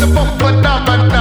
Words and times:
the 0.00 0.06
bumper, 0.14 0.62
da 0.62 0.84
ba 0.86 0.96
da. 1.08 1.19